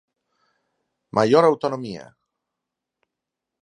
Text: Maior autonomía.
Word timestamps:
Maior 1.17 1.43
autonomía. 1.45 2.05